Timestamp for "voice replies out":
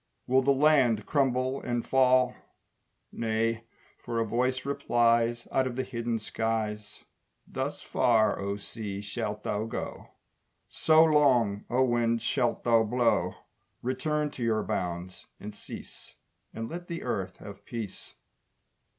4.25-5.67